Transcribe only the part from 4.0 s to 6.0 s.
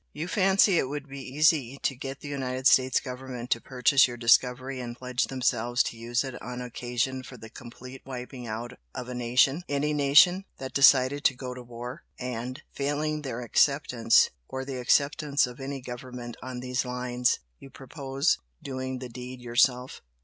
your discovery and pledge themselves to